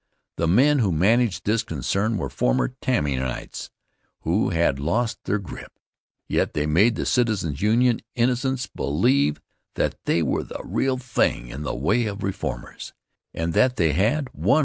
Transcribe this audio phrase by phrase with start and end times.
[0.37, 3.69] The men who managed this concern were former Tammanyites
[4.21, 5.73] who had lost their grip;
[6.27, 9.39] yet they made the Citizens' Union innocents believe
[9.75, 12.93] that they were the real thing in the way of reformers,
[13.35, 14.57] and that they had 100,000 voter back of them.